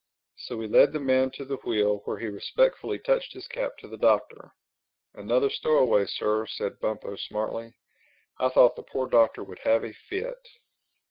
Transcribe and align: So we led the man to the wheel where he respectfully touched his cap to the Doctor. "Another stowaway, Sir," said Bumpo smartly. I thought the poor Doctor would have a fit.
So 0.35 0.57
we 0.57 0.65
led 0.67 0.93
the 0.93 0.99
man 0.99 1.29
to 1.35 1.45
the 1.45 1.57
wheel 1.57 2.01
where 2.05 2.17
he 2.17 2.25
respectfully 2.25 2.97
touched 2.97 3.33
his 3.33 3.47
cap 3.47 3.77
to 3.77 3.87
the 3.87 3.99
Doctor. 3.99 4.49
"Another 5.13 5.51
stowaway, 5.51 6.07
Sir," 6.07 6.47
said 6.47 6.79
Bumpo 6.79 7.15
smartly. 7.17 7.75
I 8.39 8.49
thought 8.49 8.75
the 8.75 8.81
poor 8.81 9.07
Doctor 9.07 9.43
would 9.43 9.59
have 9.59 9.83
a 9.85 9.93
fit. 9.93 10.43